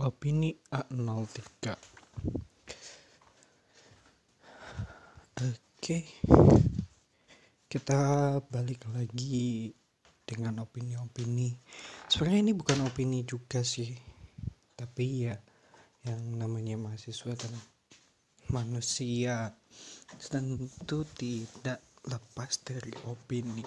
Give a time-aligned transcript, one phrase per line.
[0.00, 1.76] Opini A03
[5.40, 5.98] Oke.
[7.68, 8.00] Kita
[8.48, 9.68] balik lagi
[10.24, 11.52] dengan opini-opini.
[12.08, 13.92] Sebenarnya ini bukan opini juga sih.
[14.72, 15.36] Tapi ya
[16.08, 17.52] Yang namanya mahasiswa dan
[18.48, 19.52] manusia.
[20.16, 23.64] Tentu tidak lepas dari opini.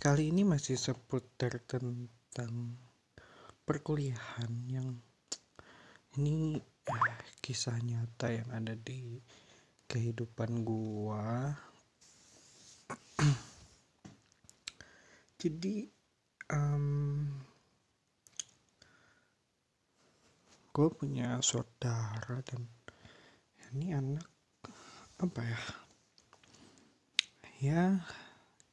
[0.00, 2.87] Kali ini masih seputar tentang
[3.68, 4.96] perkuliahan yang
[6.16, 6.56] ini
[6.88, 9.20] eh, kisah nyata yang ada di
[9.84, 11.52] kehidupan gua.
[15.44, 15.84] Jadi
[16.48, 17.28] um,
[20.72, 22.64] gua punya saudara dan
[23.76, 24.24] ini anak
[25.20, 25.60] apa ya?
[27.60, 27.84] Ya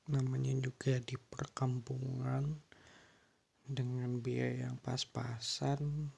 [0.07, 2.63] namanya juga di perkampungan
[3.65, 6.09] dengan biaya yang pas-pasan.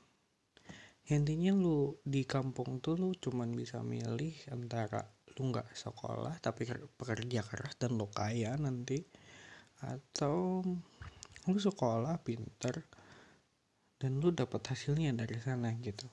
[1.08, 5.08] Intinya lu di kampung tuh lu cuman bisa milih antara
[5.40, 9.06] lu nggak sekolah tapi pekerja keras dan lu kaya nanti
[9.86, 10.66] atau
[11.48, 12.84] lu sekolah pinter
[14.02, 16.10] dan lu dapat hasilnya dari sana gitu.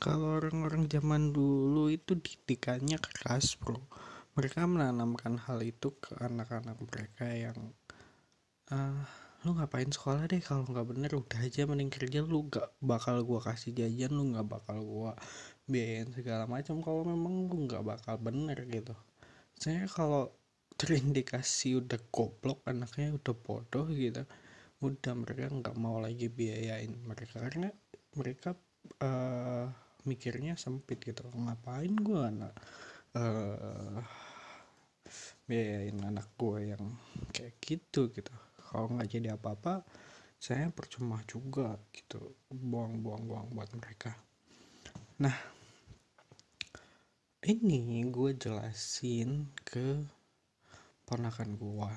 [0.00, 3.76] Kalau orang-orang zaman dulu itu didikannya keras bro.
[4.36, 7.58] Mereka menanamkan hal itu ke anak-anak mereka yang
[8.72, 9.04] uh,
[9.44, 10.42] lu ngapain sekolah deh?
[10.44, 12.48] Kalau nggak bener udah aja mending kerja lu.
[12.52, 15.12] Gak bakal gua kasih jajan lu nggak bakal gua
[15.70, 16.80] biayain segala macam.
[16.84, 18.92] Kalau memang lu nggak bakal bener gitu.
[19.56, 20.32] Saya kalau
[20.76, 24.24] terindikasi udah goblok anaknya udah bodoh gitu
[24.80, 27.40] udah mereka nggak mau lagi biayain mereka.
[27.40, 27.68] Karena
[28.16, 28.56] mereka
[29.04, 29.68] uh,
[30.08, 31.24] mikirnya sempit gitu.
[31.32, 32.54] Ngapain gua anak
[33.16, 34.00] uh,
[35.50, 36.84] biayain anak gue yang
[37.34, 38.30] kayak gitu gitu
[38.70, 39.82] kalau nggak jadi apa-apa
[40.38, 42.38] saya percuma juga gitu.
[42.48, 44.14] Buang-buang-buang buat mereka.
[45.20, 45.34] Nah
[47.44, 50.06] ini gue jelasin ke
[51.02, 51.92] ponakan gue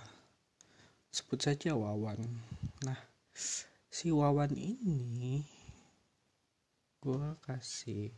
[1.14, 2.20] sebut saja Wawan.
[2.84, 3.00] Nah
[3.88, 5.46] si Wawan ini
[7.00, 8.10] gue kasih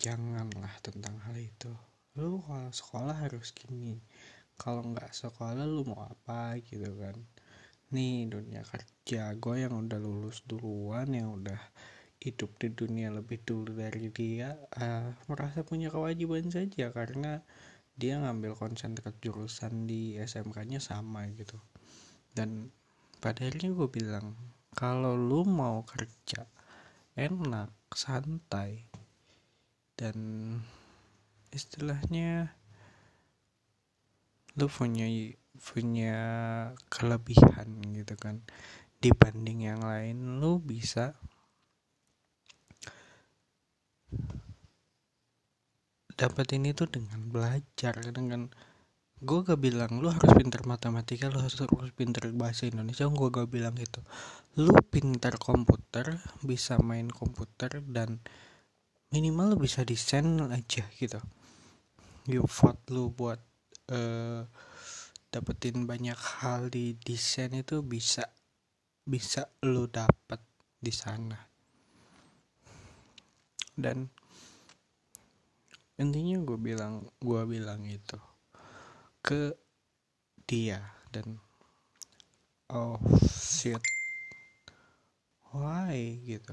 [0.00, 1.70] jangan lah tentang hal itu.
[2.16, 4.00] Lu kalau sekolah harus gini
[4.56, 7.16] kalau nggak sekolah lu mau apa gitu kan?
[7.92, 11.60] Nih dunia kerja gue yang udah lulus duluan yang udah
[12.20, 17.44] hidup di dunia lebih dulu dari dia uh, merasa punya kewajiban saja karena
[17.96, 21.56] dia ngambil konsentrat jurusan di SMK-nya sama gitu.
[22.32, 22.68] Dan
[23.20, 24.36] pada akhirnya gue bilang
[24.76, 26.44] kalau lu mau kerja
[27.16, 28.84] enak santai
[29.96, 30.16] dan
[31.48, 32.52] istilahnya
[34.56, 35.06] lu punya
[35.56, 36.16] punya
[36.88, 38.40] kelebihan gitu kan.
[38.96, 41.12] Dibanding yang lain lu bisa
[46.16, 48.48] dapat ini tuh dengan belajar dengan
[49.16, 53.48] gue gak bilang lu harus pinter matematika lu harus harus pinter bahasa Indonesia gue gak
[53.52, 54.00] bilang gitu.
[54.56, 58.20] Lu pinter komputer bisa main komputer dan
[59.12, 61.20] minimal lu bisa desain aja gitu.
[62.28, 63.40] You vote lu buat
[63.90, 64.42] uh,
[65.30, 68.24] dapetin banyak hal di desain itu bisa
[69.06, 70.40] bisa lo dapet
[70.80, 71.38] di sana.
[73.76, 74.08] Dan
[76.00, 78.18] intinya gue bilang gue bilang itu
[79.20, 79.52] ke
[80.46, 80.80] dia
[81.12, 81.38] dan
[82.72, 83.80] oh shit.
[85.56, 86.20] Why?
[86.20, 86.52] gitu.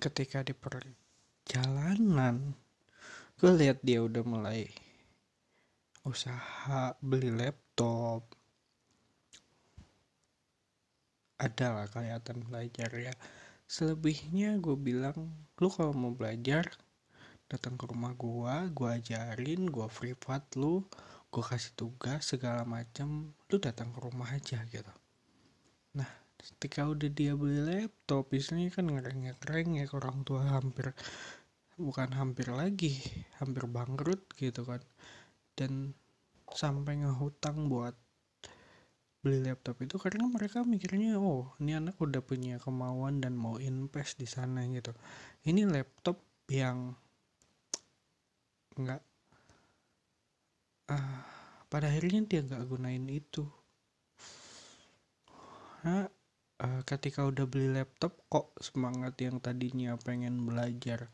[0.00, 0.56] Ketika di
[1.52, 2.56] perjalanan.
[3.36, 4.72] Gue lihat dia udah mulai
[6.00, 8.24] usaha beli laptop.
[11.36, 13.12] Ada lah kelihatan belajar ya.
[13.68, 15.28] Selebihnya gue bilang
[15.60, 16.72] lu kalau mau belajar
[17.52, 20.88] datang ke rumah gue gue ajarin gue privat lu
[21.28, 24.94] gue kasih tugas segala macam lu datang ke rumah aja gitu.
[26.00, 26.08] Nah
[26.40, 30.96] ketika udah dia beli laptop biasanya kan ngerengek-rengek orang tua hampir
[31.76, 33.00] bukan hampir lagi
[33.40, 34.80] hampir bangkrut gitu kan.
[35.56, 35.96] Dan
[36.52, 37.96] sampai ngehutang buat
[39.22, 44.18] beli laptop itu karena mereka mikirnya oh ini anak udah punya kemauan dan mau invest
[44.18, 44.90] di sana gitu.
[45.46, 46.18] Ini laptop
[46.50, 46.90] yang
[48.72, 49.02] nggak
[50.90, 51.20] uh,
[51.70, 53.46] pada akhirnya dia nggak gunain itu.
[55.82, 56.06] Nah,
[56.62, 61.10] uh, ketika udah beli laptop kok semangat yang tadinya pengen belajar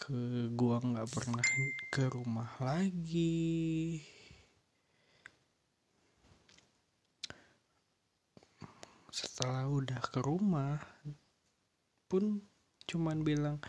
[0.00, 1.44] ke gua nggak pernah
[1.92, 4.00] ke rumah lagi.
[9.12, 10.80] Setelah udah ke rumah
[12.08, 12.40] pun
[12.88, 13.60] cuman bilang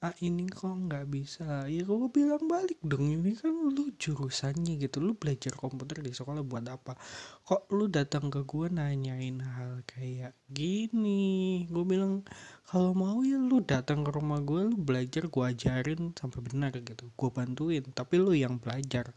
[0.00, 1.68] ah ini kok nggak bisa.
[1.68, 6.40] Ya gue bilang balik dong ini kan lu jurusannya gitu lu belajar komputer di sekolah
[6.40, 6.96] buat apa?
[7.44, 11.66] Kok lu datang ke gue nanyain hal kayak gini?
[11.68, 12.24] Gue bilang
[12.64, 17.08] kalau mau ya datang ke rumah gue lu belajar gue ajarin sampai benar gitu.
[17.14, 19.12] Gue bantuin tapi lu yang belajar.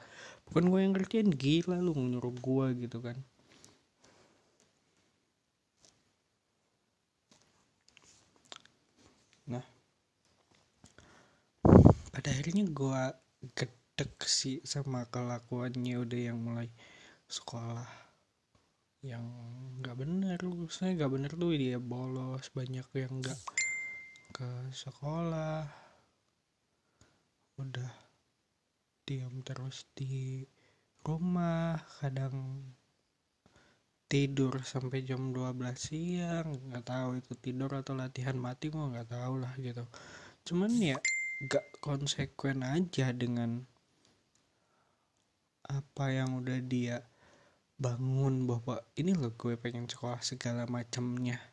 [0.49, 3.17] Bukan gue yang ngertiin gila lu nyuruh gue gitu kan.
[9.47, 9.65] Nah
[12.13, 13.01] pada akhirnya gue
[13.57, 16.69] gedek sih sama kelakuannya udah yang mulai
[17.31, 17.89] sekolah
[19.03, 19.25] yang
[19.81, 20.39] nggak bener.
[20.71, 23.62] Saya nggak bener tuh dia bolos banyak yang nggak
[24.43, 25.63] ke sekolah.
[27.55, 27.91] Udah
[29.07, 30.43] diam terus di
[30.99, 32.67] rumah kadang
[34.11, 36.59] tidur sampai jam 12 siang.
[36.59, 39.87] Nggak tahu itu tidur atau latihan mati mau nggak tahu lah gitu.
[40.43, 40.99] Cuman ya
[41.47, 43.63] gak konsekuen aja dengan
[45.71, 46.99] apa yang udah dia
[47.79, 51.52] bangun bahwa ini loh gue pengen sekolah segala macamnya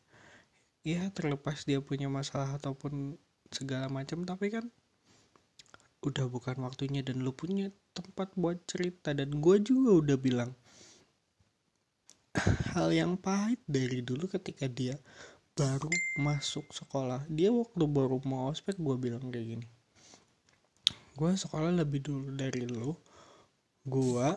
[0.81, 3.21] ya terlepas dia punya masalah ataupun
[3.53, 4.69] segala macam tapi kan
[6.01, 9.13] udah bukan waktunya dan lu punya tempat buat cerita.
[9.13, 10.53] Dan gue juga udah bilang
[12.73, 14.97] hal yang pahit dari dulu ketika dia
[15.53, 17.29] baru masuk sekolah.
[17.29, 19.67] Dia waktu baru mau ospek gue bilang kayak gini.
[21.19, 22.97] Gue sekolah lebih dulu dari lo
[23.85, 24.29] gue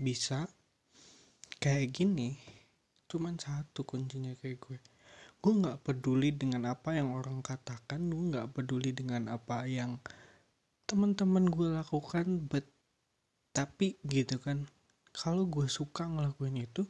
[0.00, 0.48] bisa
[1.60, 2.40] kayak gini.
[3.04, 4.78] Cuman satu kuncinya kayak gue
[5.46, 10.02] gue nggak peduli dengan apa yang orang katakan gue nggak peduli dengan apa yang
[10.90, 12.66] teman-teman gue lakukan but
[13.54, 14.66] tapi gitu kan
[15.14, 16.82] kalau gue suka ngelakuin itu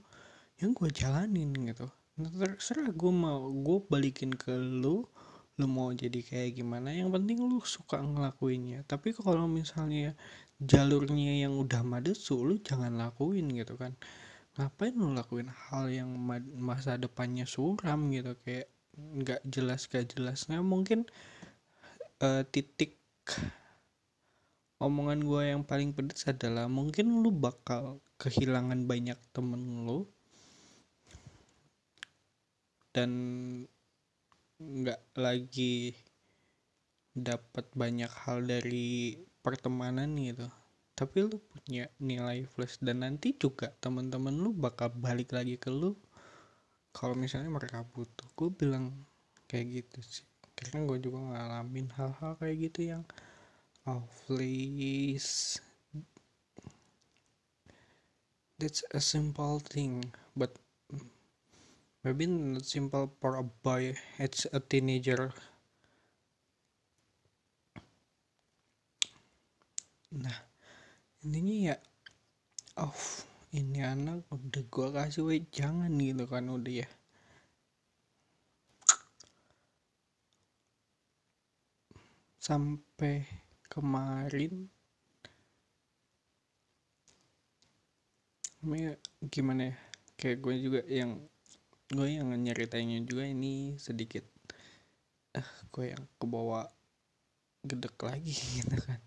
[0.56, 1.84] yang gue jalanin gitu.
[2.16, 5.12] Nah, terserah gue mau gue balikin ke lo
[5.60, 8.88] lu mau jadi kayak gimana yang penting lu suka ngelakuinnya.
[8.88, 10.16] Tapi kalau misalnya
[10.64, 13.92] jalurnya yang udah madesu lu jangan lakuin gitu kan
[14.56, 16.10] ngapain lu lakuin hal yang
[16.56, 18.32] masa depannya suram gitu?
[18.40, 21.04] Kayak nggak jelas gak jelas nah mungkin
[22.24, 22.96] uh, titik
[24.80, 30.08] omongan gue yang paling pedes adalah mungkin lu bakal kehilangan banyak temen lu
[32.96, 33.12] dan
[34.56, 35.92] nggak lagi
[37.12, 40.48] dapat banyak hal dari pertemanan gitu
[40.96, 45.92] tapi lu punya nilai plus dan nanti juga teman-teman lu bakal balik lagi ke lu
[46.96, 48.24] kalau misalnya mereka butuh.
[48.32, 49.04] Gue bilang
[49.44, 50.24] kayak gitu sih.
[50.56, 53.04] Karena gue juga ngalamin hal-hal kayak gitu yang
[54.24, 55.60] please
[58.56, 60.00] that's a simple thing
[60.32, 60.56] but
[62.00, 63.92] maybe not simple for a boy.
[64.16, 65.36] It's a teenager.
[70.16, 70.45] Nah
[71.26, 71.76] intinya ya
[72.78, 72.94] oh
[73.58, 76.88] ini anak udah gua kasih weh jangan gitu kan udah ya.
[82.46, 83.26] Sampai
[83.66, 84.70] kemarin
[89.34, 89.76] gimana ya
[90.18, 91.12] kayak gue juga yang
[91.90, 94.26] gue yang nyeritainnya juga ini sedikit
[95.38, 96.66] eh gue yang kebawa
[97.66, 99.00] gedek lagi gitu kan.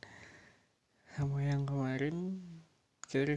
[1.16, 1.59] Sama yang
[2.00, 2.40] kemarin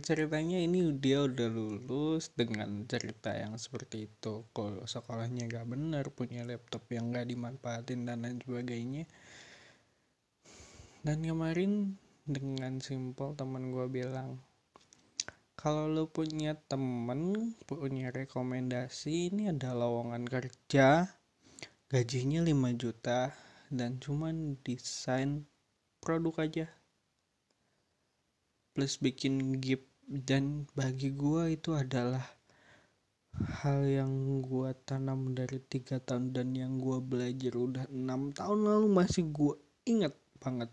[0.07, 4.47] ceritanya ini dia udah lulus dengan cerita yang seperti itu.
[4.54, 9.11] Kalau sekolahnya gak bener punya laptop yang gak dimanfaatin dan lain sebagainya.
[11.02, 14.38] Dan kemarin dengan simpel teman gue bilang
[15.59, 21.11] kalau lo punya temen punya rekomendasi ini ada lowongan kerja
[21.90, 23.35] gajinya 5 juta
[23.75, 25.50] dan cuman desain
[25.99, 26.71] produk aja
[28.73, 29.87] plus bikin gift.
[30.12, 32.26] Dan bagi gua itu adalah
[33.62, 38.87] hal yang gua tanam dari tiga tahun dan yang gua belajar udah enam tahun lalu
[38.93, 39.57] masih gua
[39.88, 40.12] inget
[40.43, 40.69] banget.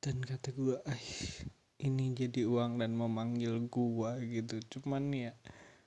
[0.00, 1.02] Dan kata gua ah
[1.84, 4.56] ini jadi uang dan memanggil gua gitu.
[4.72, 5.36] Cuman ya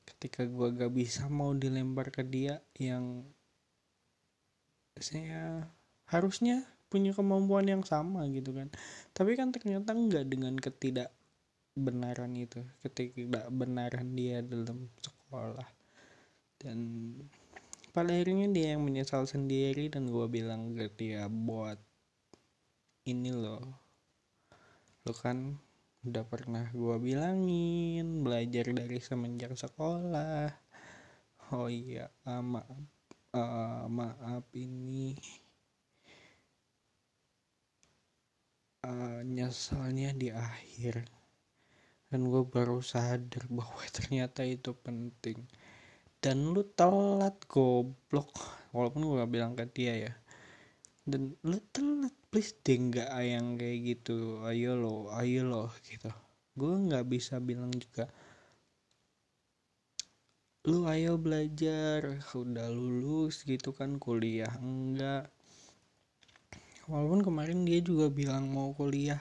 [0.05, 3.25] ketika gua gak bisa mau dilempar ke dia yang
[4.97, 5.65] saya
[6.09, 8.71] harusnya punya kemampuan yang sama gitu kan.
[9.11, 15.67] Tapi kan ternyata enggak dengan ketidakbenaran itu ketidakbenaran dia dalam sekolah.
[16.57, 16.77] Dan
[17.91, 21.77] pada akhirnya dia yang menyesal sendiri dan gue bilang ke dia buat
[23.07, 23.63] ini loh.
[25.07, 25.57] Lo kan
[26.07, 30.67] udah pernah gue bilangin belajar dari semenjak sekolah.
[31.51, 32.79] Oh iya uh, maaf
[33.31, 35.15] uh, maaf ini
[39.47, 41.07] nyeselnya di akhir.
[42.11, 45.39] Dan gue baru sadar bahwa ternyata itu penting.
[46.19, 48.35] Dan lu telat goblok.
[48.75, 50.13] Walaupun gue gak bilang ke dia ya.
[51.07, 54.43] Dan lu telat please deh nggak yang kayak gitu.
[54.43, 56.11] Ayo lo ayo lo gitu.
[56.51, 58.11] Gue nggak bisa bilang juga
[60.67, 64.51] lu ayo belajar udah lulus gitu kan kuliah.
[64.59, 65.31] Enggak
[66.87, 69.19] walaupun kemarin dia juga bilang mau kuliah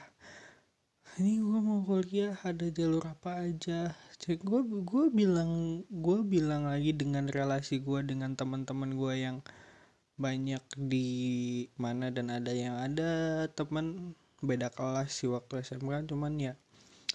[1.17, 3.97] ini gue mau kuliah ada jalur apa aja?
[4.21, 9.37] Cek gue gue bilang gue bilang lagi dengan relasi gue dengan teman-teman gue yang
[10.21, 11.09] banyak di
[11.73, 13.49] mana dan ada yang ada.
[13.49, 14.13] Teman
[14.45, 16.53] beda kelas sih waktu SMK cuman ya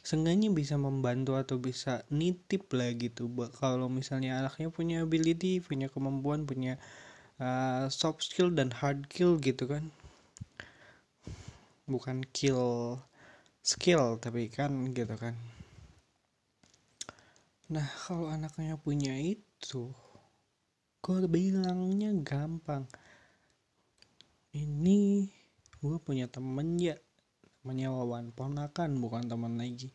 [0.03, 3.31] seenggaknya bisa membantu atau bisa nitip lah gitu.
[3.55, 6.75] Kalau misalnya anaknya punya ability punya kemampuan punya
[7.39, 9.95] uh, soft skill dan hard skill gitu kan.
[11.87, 12.99] Bukan kill
[13.63, 15.39] skill tapi kan gitu kan.
[17.71, 19.95] Nah kalau anaknya punya itu
[21.03, 22.87] gue bilangnya gampang.
[24.55, 25.27] Ini
[25.83, 26.99] gue punya temen ya.
[27.63, 29.95] Namanya Wawan ponakan bukan teman lagi.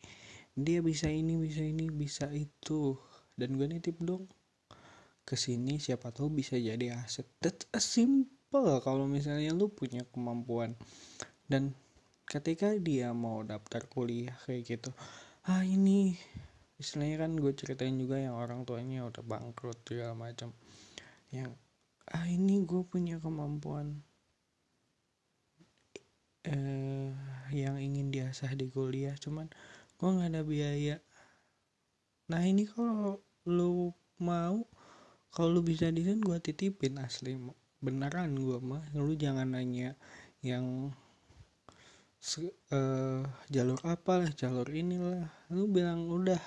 [0.56, 2.96] Dia bisa ini bisa ini bisa itu.
[3.36, 4.28] Dan gue nitip dong
[5.28, 7.28] ke sini siapa tahu bisa jadi aset.
[7.44, 10.76] That's a simple kalau misalnya lu punya kemampuan.
[11.48, 11.72] Dan
[12.28, 14.90] ketika dia mau daftar kuliah kayak gitu
[15.48, 16.14] ah ini
[16.76, 20.52] istilahnya kan gue ceritain juga yang orang tuanya udah bangkrut segala macam
[21.32, 21.56] yang
[22.12, 24.04] ah ini gue punya kemampuan
[26.48, 27.12] eh,
[27.52, 29.48] yang ingin diasah di kuliah cuman
[29.98, 30.96] gue nggak ada biaya.
[32.30, 33.18] Nah ini kalau
[33.48, 33.90] lu
[34.22, 34.62] mau
[35.34, 37.36] kalau lu bisa desain gue titipin asli
[37.82, 38.84] beneran gue mah.
[38.94, 39.98] Lu jangan nanya
[40.40, 40.94] yang
[42.74, 45.30] uh, jalur apa lah jalur inilah.
[45.54, 46.40] Lu bilang udah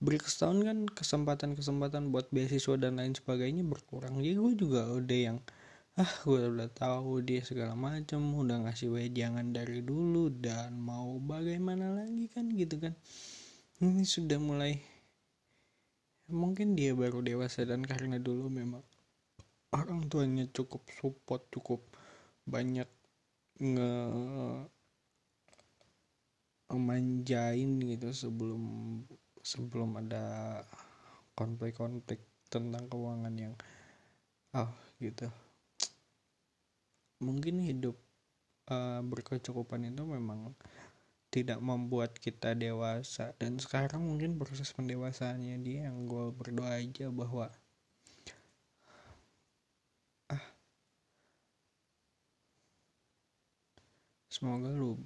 [0.00, 4.20] break setahun kan kesempatan-kesempatan buat beasiswa dan lain sebagainya berkurang.
[4.20, 5.38] Jadi gue juga udah yang
[5.96, 11.96] ah gue udah tahu dia segala macam udah ngasih wejangan dari dulu dan mau bagaimana
[11.96, 12.92] lagi kan gitu kan.
[13.80, 14.76] Ini sudah mulai
[16.28, 18.82] mungkin dia baru dewasa dan karena dulu memang
[19.72, 21.80] orang tuanya cukup support cukup
[22.44, 22.88] banyak
[23.56, 23.90] nge
[26.74, 28.62] manjain gitu sebelum
[29.46, 30.58] sebelum ada
[31.38, 32.18] konflik-konflik
[32.50, 33.54] tentang keuangan yang
[34.56, 35.30] oh gitu.
[37.22, 37.96] Mungkin hidup
[38.68, 40.52] uh, berkecukupan itu memang
[41.30, 43.36] tidak membuat kita dewasa.
[43.36, 47.52] Dan sekarang mungkin proses pendewasaannya dia yang gue berdoa aja bahwa
[50.32, 50.44] ah
[54.32, 54.96] semoga lu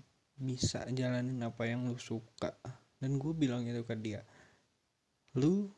[0.41, 2.57] bisa jalanin apa yang lu suka.
[2.97, 4.25] Dan gue bilang itu ke dia
[5.39, 5.71] lu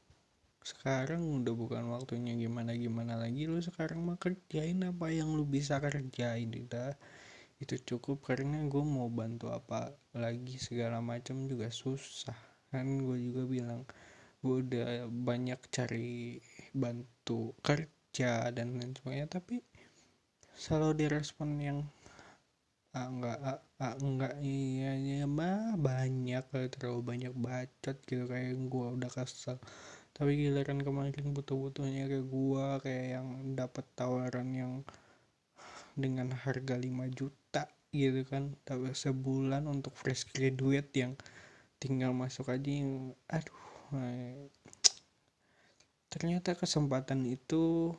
[0.65, 5.77] sekarang udah bukan waktunya gimana gimana lagi lu sekarang mah kerjain apa yang lu bisa
[5.77, 6.97] kerjain udah
[7.61, 12.35] itu cukup karena gue mau bantu apa lagi segala macam juga susah.
[12.73, 13.85] Kan gue juga bilang
[14.41, 16.41] gue udah banyak cari
[16.73, 19.61] bantu kerja dan lain sebagainya tapi
[20.57, 21.79] selalu direspon yang
[22.99, 24.33] ah, enggak ah, ah, enggak.
[24.45, 29.57] Iya ya mah banyak terlalu banyak bacot gitu kayak gue udah kesel.
[30.17, 33.29] Tapi giliran kemarin butuh-butuhnya kayak gua kayak yang
[33.61, 34.73] dapat tawaran yang
[35.97, 38.53] dengan harga 5 juta gitu kan.
[38.69, 41.13] Tapi sebulan untuk fresh graduate yang
[41.83, 43.61] tinggal masuk aja yang aduh
[43.99, 44.49] eh,
[46.13, 47.93] ternyata kesempatan itu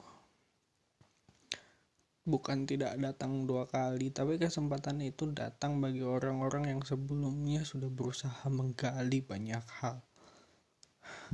[2.24, 8.48] bukan tidak datang dua kali tapi kesempatan itu datang bagi orang-orang yang sebelumnya sudah berusaha
[8.48, 10.00] menggali banyak hal.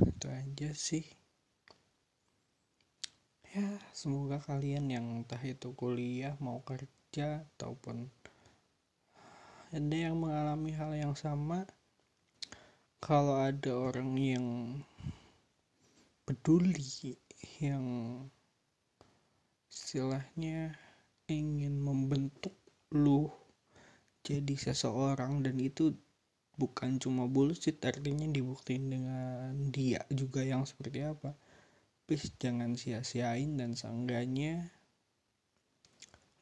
[0.02, 1.06] Itu aja sih.
[3.50, 8.06] Ya semoga kalian yang entah itu kuliah mau kerja ataupun
[9.70, 11.66] ada yang mengalami hal yang sama
[13.02, 14.46] kalau ada orang yang
[16.26, 17.18] peduli
[17.62, 17.82] yang
[19.70, 20.74] istilahnya
[21.30, 22.52] ingin membentuk
[22.90, 23.30] lu
[24.26, 25.94] jadi seseorang dan itu
[26.60, 31.32] bukan cuma bullshit artinya dibuktiin dengan dia juga yang seperti apa.
[32.04, 34.68] Please jangan sia-siain dan seenggaknya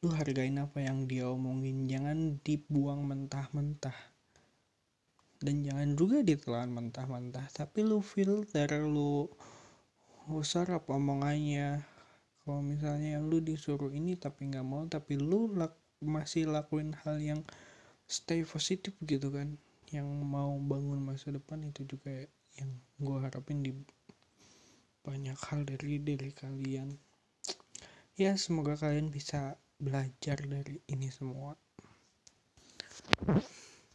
[0.03, 1.87] lu hargain apa yang dia omongin.
[1.87, 3.95] Jangan dibuang mentah-mentah.
[5.39, 7.47] Dan jangan juga ditelan mentah-mentah.
[7.47, 9.31] Tapi lu filter lu
[10.27, 11.79] usah apa omongannya
[12.49, 17.45] kalau misalnya lu disuruh ini tapi nggak mau tapi lu lak masih lakuin hal yang
[18.09, 19.53] stay positif gitu kan
[19.93, 22.25] yang mau bangun masa depan itu juga
[22.57, 23.69] yang gue harapin di
[25.05, 26.89] banyak hal dari diri kalian.
[28.17, 31.53] Ya semoga kalian bisa belajar dari ini semua